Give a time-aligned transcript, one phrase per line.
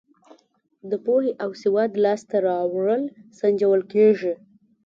[0.89, 3.03] د پوهې او سواد لاس ته راوړل
[3.39, 4.33] سنجول کیږي.